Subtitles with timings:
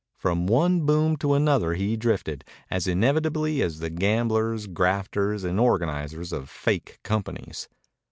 [0.17, 6.33] From one boom to another he drifted, as inevitably as the gamblers, grafters, and organizers
[6.33, 7.69] of "fake" companies.